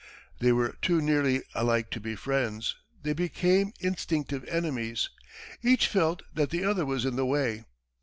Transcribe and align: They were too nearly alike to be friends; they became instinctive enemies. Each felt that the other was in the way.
They 0.39 0.51
were 0.51 0.77
too 0.81 0.99
nearly 0.99 1.43
alike 1.53 1.91
to 1.91 1.99
be 1.99 2.15
friends; 2.15 2.75
they 3.03 3.13
became 3.13 3.71
instinctive 3.79 4.43
enemies. 4.45 5.11
Each 5.61 5.85
felt 5.85 6.23
that 6.33 6.49
the 6.49 6.65
other 6.65 6.87
was 6.87 7.05
in 7.05 7.17
the 7.17 7.25
way. 7.27 7.65